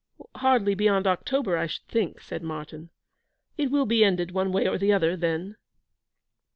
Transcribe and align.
'Hardly 0.37 0.73
beyond 0.73 1.05
October 1.05 1.55
I 1.59 1.67
should 1.67 1.83
think,' 1.85 2.21
said 2.21 2.41
Martyn. 2.41 2.89
'It 3.55 3.69
will 3.69 3.85
be 3.85 4.03
ended, 4.03 4.31
one 4.31 4.51
way 4.51 4.67
or 4.67 4.79
the 4.79 4.91
other, 4.91 5.15
then.' 5.15 5.57